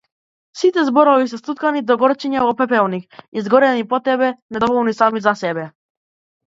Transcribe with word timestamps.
Сите 0.61 0.85
зборови 0.87 1.27
се 1.33 1.39
стуткани 1.41 1.83
догорчиња 1.91 2.47
во 2.47 2.57
пепелник, 2.63 3.21
изгорени 3.43 3.89
по 3.93 4.01
тебе, 4.09 4.35
недоволни 4.57 5.01
сами 5.03 5.27
за 5.29 5.41
себе. 5.47 5.73